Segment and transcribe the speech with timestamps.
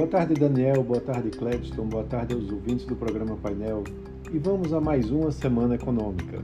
[0.00, 0.82] Boa tarde, Daniel.
[0.82, 1.84] Boa tarde, Cledston.
[1.84, 3.84] Boa tarde aos ouvintes do programa Painel.
[4.32, 6.42] E vamos a mais uma semana econômica.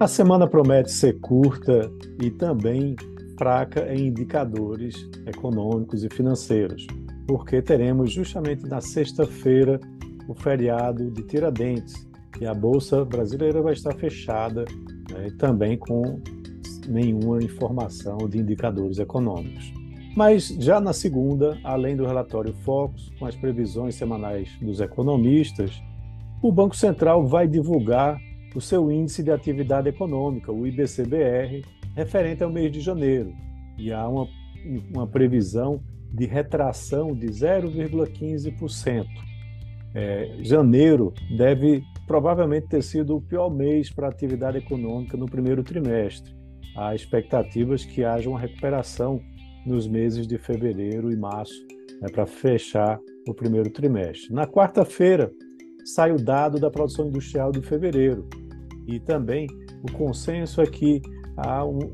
[0.00, 1.88] A semana promete ser curta
[2.20, 2.96] e também
[3.38, 6.84] fraca em indicadores econômicos e financeiros,
[7.28, 9.78] porque teremos justamente na sexta-feira
[10.26, 11.94] o feriado de Tiradentes
[12.40, 14.64] e a Bolsa Brasileira vai estar fechada
[15.12, 16.20] né, também com
[16.88, 19.79] nenhuma informação de indicadores econômicos.
[20.16, 25.82] Mas já na segunda, além do relatório Focus, com as previsões semanais dos economistas,
[26.42, 28.18] o Banco Central vai divulgar
[28.54, 31.62] o seu índice de atividade econômica, o IBCBR,
[31.94, 33.32] referente ao mês de janeiro.
[33.78, 34.26] E há uma,
[34.92, 35.80] uma previsão
[36.12, 39.06] de retração de 0,15%.
[39.94, 45.62] É, janeiro deve provavelmente ter sido o pior mês para a atividade econômica no primeiro
[45.62, 46.34] trimestre.
[46.76, 49.20] Há expectativas que haja uma recuperação
[49.66, 51.66] nos meses de fevereiro e março
[52.00, 52.98] né, para fechar
[53.28, 54.32] o primeiro trimestre.
[54.32, 55.32] Na quarta-feira,
[55.84, 58.26] sai o dado da produção industrial de fevereiro
[58.86, 59.46] e também
[59.82, 61.00] o consenso é que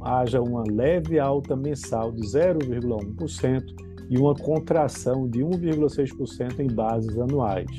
[0.00, 3.62] haja uma leve alta mensal de 0,1%
[4.08, 7.70] e uma contração de 1,6% em bases anuais.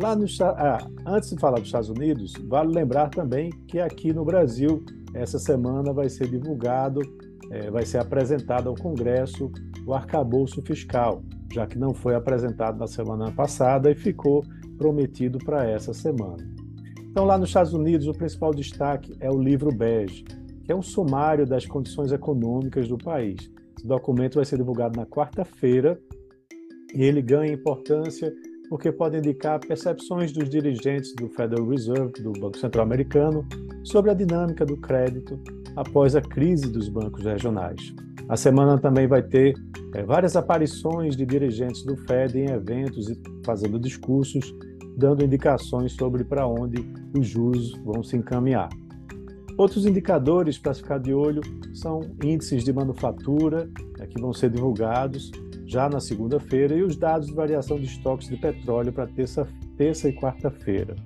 [0.00, 4.24] Lá no, ah, antes de falar dos Estados Unidos, vale lembrar também que aqui no
[4.24, 7.00] Brasil, essa semana vai ser divulgado
[7.50, 9.50] é, vai ser apresentado ao Congresso
[9.86, 14.44] o arcabouço fiscal, já que não foi apresentado na semana passada e ficou
[14.78, 16.48] prometido para essa semana.
[17.10, 20.24] Então, lá nos Estados Unidos, o principal destaque é o livro bege,
[20.64, 23.50] que é um sumário das condições econômicas do país.
[23.76, 26.00] Esse documento vai ser divulgado na quarta-feira
[26.94, 28.32] e ele ganha importância
[28.72, 33.46] porque pode indicar percepções dos dirigentes do Federal Reserve, do Banco Central Americano,
[33.84, 35.38] sobre a dinâmica do crédito
[35.76, 37.94] após a crise dos bancos regionais.
[38.30, 39.52] A semana também vai ter
[39.94, 44.54] é, várias aparições de dirigentes do Fed em eventos e fazendo discursos,
[44.96, 46.82] dando indicações sobre para onde
[47.14, 48.70] os juros vão se encaminhar.
[49.56, 51.42] Outros indicadores para ficar de olho
[51.74, 53.68] são índices de manufatura,
[54.00, 55.30] é, que vão ser divulgados
[55.66, 59.46] já na segunda-feira, e os dados de variação de estoques de petróleo para terça,
[59.76, 60.96] terça e quarta-feira.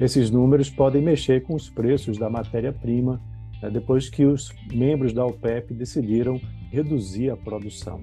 [0.00, 3.20] Esses números podem mexer com os preços da matéria-prima
[3.62, 8.00] né, depois que os membros da OPEP decidiram reduzir a produção.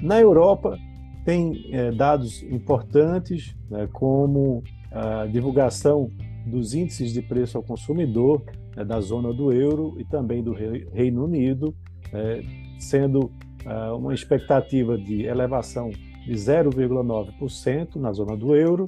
[0.00, 0.78] Na Europa,
[1.24, 4.62] tem é, dados importantes, né, como
[4.92, 6.10] a divulgação
[6.46, 8.42] dos índices de preço ao consumidor
[8.76, 11.74] né, da zona do euro e também do Reino Unido,
[12.12, 12.42] é,
[12.78, 13.30] sendo
[13.64, 18.84] é, uma expectativa de elevação de 0,9% na zona do euro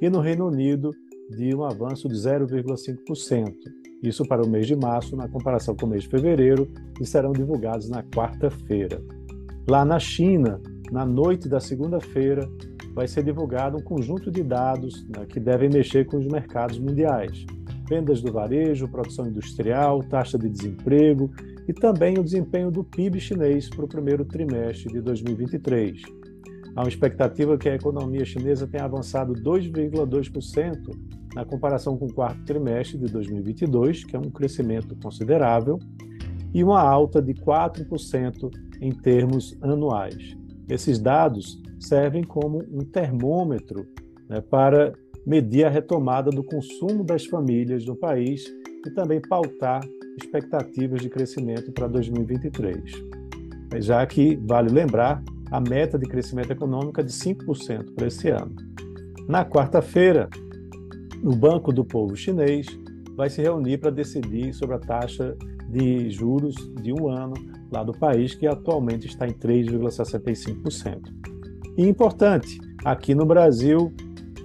[0.00, 0.90] e no Reino Unido
[1.30, 3.52] de um avanço de 0,5%.
[4.02, 6.68] Isso para o mês de março, na comparação com o mês de fevereiro,
[7.00, 9.02] e serão divulgados na quarta-feira.
[9.68, 10.60] Lá na China,
[10.92, 12.48] na noite da segunda-feira,
[12.94, 17.44] vai ser divulgado um conjunto de dados né, que devem mexer com os mercados mundiais.
[17.88, 21.30] Vendas do varejo, produção industrial, taxa de desemprego
[21.68, 26.02] e também o desempenho do PIB chinês para o primeiro trimestre de 2023.
[26.74, 30.76] Há uma expectativa que a economia chinesa tenha avançado 2,2%
[31.34, 35.78] na comparação com o quarto trimestre de 2022, que é um crescimento considerável,
[36.52, 40.36] e uma alta de 4% em termos anuais.
[40.68, 43.86] Esses dados servem como um termômetro
[44.28, 44.92] né, para
[45.26, 48.44] medir a retomada do consumo das famílias no país
[48.86, 49.80] e também pautar
[50.16, 52.80] expectativas de crescimento para 2023.
[53.80, 58.54] Já que, vale lembrar, a meta de crescimento econômico é de 5% para esse ano.
[59.28, 60.30] Na quarta-feira,
[61.22, 62.66] o Banco do Povo Chinês
[63.16, 65.36] vai se reunir para decidir sobre a taxa
[65.68, 67.34] de juros de um ano
[67.72, 71.00] lá do país, que atualmente está em 3,65%.
[71.76, 73.92] E importante, aqui no Brasil,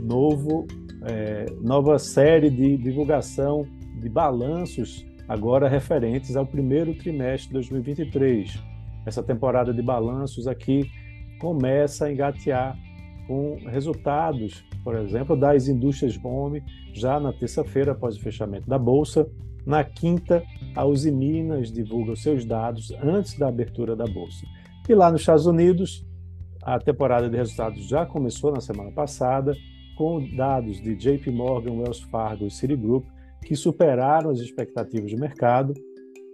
[0.02, 0.66] novo,
[1.04, 3.66] é, nova série de divulgação
[4.00, 8.72] de balanços agora referentes ao primeiro trimestre de 2023
[9.06, 10.90] essa temporada de balanços aqui
[11.40, 12.78] começa a engatear
[13.28, 19.28] com resultados, por exemplo, das indústrias home, já na terça-feira, após o fechamento da Bolsa.
[19.66, 20.44] Na quinta,
[20.76, 24.46] a Uzi Minas divulga os seus dados antes da abertura da Bolsa.
[24.88, 26.06] E lá nos Estados Unidos,
[26.62, 29.56] a temporada de resultados já começou na semana passada,
[30.02, 33.06] com dados de JP Morgan, Wells Fargo e Citigroup,
[33.46, 35.76] que superaram as expectativas de mercado,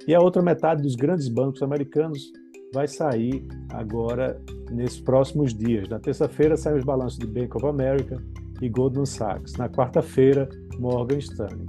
[0.07, 2.31] e a outra metade dos grandes bancos americanos
[2.73, 4.41] vai sair agora
[4.71, 5.89] nesses próximos dias.
[5.89, 8.23] Na terça-feira saem os balanços de Bank of America
[8.61, 9.51] e Goldman Sachs.
[9.57, 10.47] Na quarta-feira,
[10.79, 11.67] Morgan Stanley.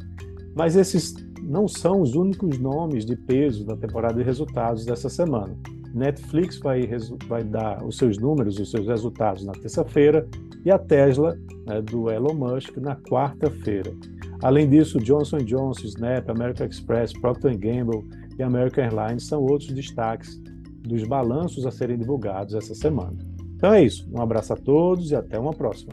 [0.55, 5.59] Mas esses não são os únicos nomes de peso da temporada de resultados dessa semana.
[5.93, 6.89] Netflix vai,
[7.27, 10.29] vai dar os seus números, os seus resultados na terça-feira
[10.65, 11.37] e a Tesla,
[11.69, 13.93] né, do Elon Musk, na quarta-feira.
[14.43, 20.41] Além disso, Johnson Johnson, Snap, American Express, Procter Gamble e American Airlines são outros destaques
[20.83, 23.17] dos balanços a serem divulgados essa semana.
[23.57, 24.09] Então é isso.
[24.13, 25.93] Um abraço a todos e até uma próxima.